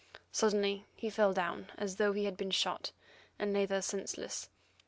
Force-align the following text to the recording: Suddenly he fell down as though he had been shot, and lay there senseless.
Suddenly 0.31 0.87
he 0.95 1.11
fell 1.11 1.31
down 1.31 1.67
as 1.77 1.97
though 1.97 2.11
he 2.11 2.25
had 2.25 2.35
been 2.35 2.49
shot, 2.49 2.91
and 3.37 3.53
lay 3.53 3.67
there 3.67 3.83
senseless. 3.83 4.49